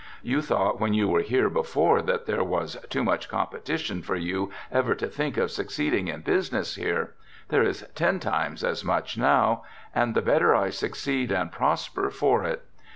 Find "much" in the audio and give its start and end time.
3.03-3.29, 8.83-9.15